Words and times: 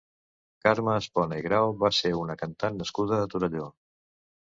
Carme 0.67 0.95
Espona 1.01 1.37
i 1.43 1.45
Grau 1.49 1.75
va 1.85 1.93
ser 1.99 2.15
una 2.25 2.39
cantant 2.43 2.83
nascuda 2.83 3.25
a 3.27 3.33
Torelló. 3.37 3.73